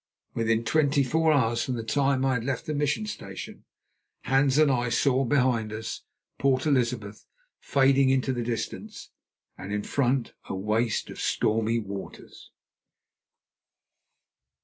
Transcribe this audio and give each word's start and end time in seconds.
Within 0.33 0.63
twenty 0.65 1.03
four 1.03 1.31
hours 1.31 1.63
from 1.63 1.75
the 1.75 1.83
time 1.83 2.25
I 2.25 2.33
had 2.33 2.43
left 2.43 2.65
the 2.65 2.73
Mission 2.73 3.05
Station, 3.05 3.65
Hans 4.23 4.57
and 4.57 4.71
I 4.71 4.89
saw 4.89 5.23
behind 5.25 5.71
us 5.71 6.01
Port 6.39 6.65
Elizabeth 6.65 7.27
fading 7.59 8.09
into 8.09 8.33
the 8.33 8.41
distance, 8.41 9.11
and 9.59 9.71
in 9.71 9.83
front 9.83 10.33
a 10.45 10.55
waste 10.55 11.11
of 11.11 11.21
stormy 11.21 11.77
waters. 11.77 12.49